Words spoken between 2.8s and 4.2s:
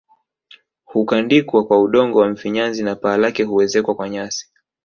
na paa lake huezekwa kwa